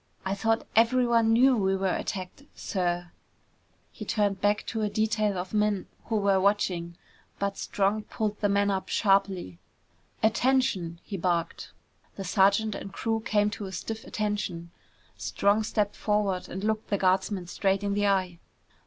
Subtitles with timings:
[0.25, 3.11] "I thought everyone knew we were attacked, sir!"
[3.91, 6.97] He turned back to a detail of men who were watching.
[7.37, 9.59] But Strong pulled the man up sharply.
[10.23, 11.71] "Attention!" he barked.
[12.15, 14.71] The sergeant and the crew came to stiff attention.
[15.17, 18.39] Strong stepped forward and looked the guardsman straight in the eye.